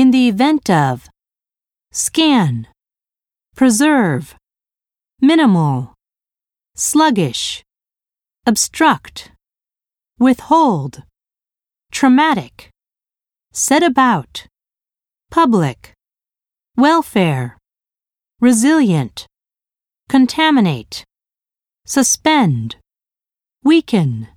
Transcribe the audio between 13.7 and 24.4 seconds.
about, public, welfare, resilient, contaminate, suspend, weaken.